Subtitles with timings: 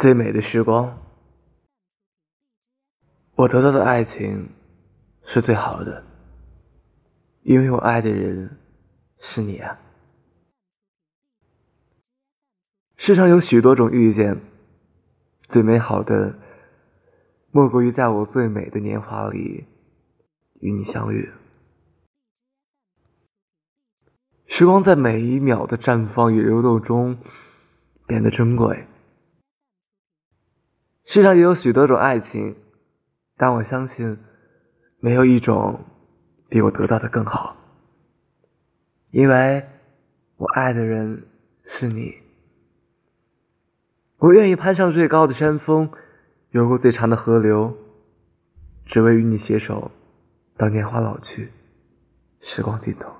[0.00, 0.98] 最美的时光，
[3.34, 4.48] 我得到的爱情
[5.26, 6.06] 是最好的，
[7.42, 8.56] 因为我爱的人
[9.18, 9.78] 是你啊。
[12.96, 14.40] 世上有许多种遇见，
[15.50, 16.38] 最美好的
[17.50, 19.66] 莫过于在我最美的年华里
[20.60, 21.28] 与你相遇。
[24.46, 27.18] 时光在每一秒的绽放与流动中
[28.06, 28.86] 变得珍贵。
[31.12, 32.54] 世上也有许多种爱情，
[33.36, 34.16] 但我相信，
[35.00, 35.84] 没有一种
[36.48, 37.56] 比我得到的更好，
[39.10, 39.66] 因为
[40.36, 41.26] 我爱的人
[41.64, 42.14] 是你。
[44.18, 45.90] 我愿意攀上最高的山峰，
[46.50, 47.76] 游过最长的河流，
[48.86, 49.90] 只为与你携手，
[50.56, 51.50] 到年华老去，
[52.38, 53.10] 时光尽头。